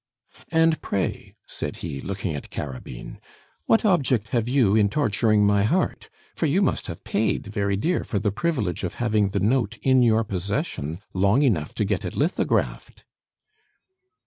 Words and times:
"And, 0.51 0.81
pray," 0.81 1.35
said 1.45 1.75
he, 1.85 2.01
looking 2.01 2.35
at 2.35 2.49
Carabine, 2.49 3.19
"what 3.67 3.85
object 3.85 4.29
have 4.29 4.47
you 4.47 4.75
in 4.75 4.89
torturing 4.89 5.45
my 5.45 5.61
heart, 5.61 6.09
for 6.35 6.47
you 6.47 6.63
must 6.63 6.87
have 6.87 7.03
paid 7.03 7.45
very 7.45 7.75
dear 7.77 8.03
for 8.03 8.17
the 8.17 8.31
privilege 8.31 8.83
of 8.83 8.95
having 8.95 9.29
the 9.29 9.39
note 9.39 9.77
in 9.83 10.01
your 10.01 10.23
possession 10.23 11.01
long 11.13 11.43
enough 11.43 11.75
to 11.75 11.85
get 11.85 12.03
it 12.03 12.15
lithographed?" 12.15 13.05